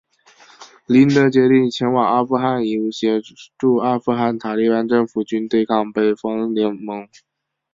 [0.87, 3.21] 林德决定前往阿富汗以协
[3.55, 7.07] 助阿富汗塔利班政府军对抗北方联盟。